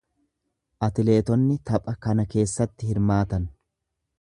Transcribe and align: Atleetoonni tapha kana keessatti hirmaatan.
Atleetoonni 0.87 1.57
tapha 1.71 1.95
kana 2.07 2.27
keessatti 2.35 2.91
hirmaatan. 2.93 3.47